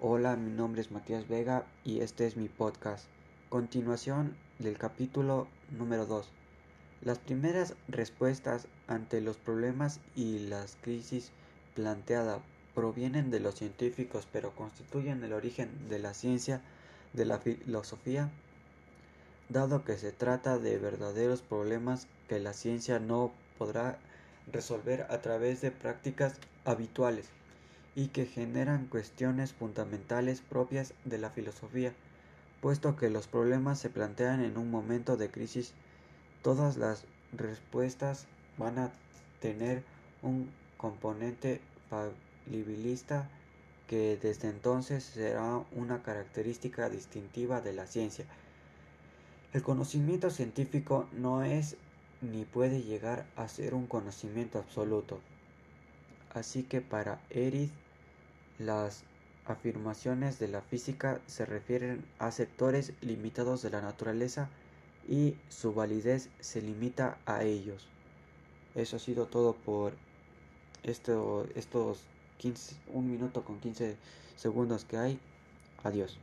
[0.00, 3.08] Hola, mi nombre es Matías Vega y este es mi podcast.
[3.48, 6.28] Continuación del capítulo número 2.
[7.02, 11.32] Las primeras respuestas ante los problemas y las crisis
[11.74, 12.40] planteadas
[12.76, 16.60] provienen de los científicos pero constituyen el origen de la ciencia,
[17.12, 18.30] de la filosofía,
[19.48, 23.98] dado que se trata de verdaderos problemas que la ciencia no podrá
[24.52, 26.34] resolver a través de prácticas
[26.64, 27.30] habituales
[27.98, 31.92] y que generan cuestiones fundamentales propias de la filosofía,
[32.60, 35.72] puesto que los problemas se plantean en un momento de crisis,
[36.44, 37.02] todas las
[37.36, 38.92] respuestas van a
[39.40, 39.82] tener
[40.22, 43.28] un componente falibilista
[43.88, 48.26] que desde entonces será una característica distintiva de la ciencia.
[49.52, 51.76] El conocimiento científico no es
[52.20, 55.18] ni puede llegar a ser un conocimiento absoluto.
[56.32, 57.72] Así que para Erich
[58.58, 59.04] las
[59.46, 64.48] afirmaciones de la física se refieren a sectores limitados de la naturaleza
[65.08, 67.86] y su validez se limita a ellos.
[68.74, 69.94] Eso ha sido todo por
[70.82, 72.04] esto, estos
[72.38, 73.96] 15, un minuto con 15
[74.36, 75.18] segundos que hay.
[75.82, 76.18] Adiós.